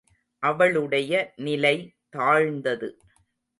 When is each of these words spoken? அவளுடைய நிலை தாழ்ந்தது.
அவளுடைய 0.43 1.33
நிலை 1.35 1.75
தாழ்ந்தது. 2.09 2.89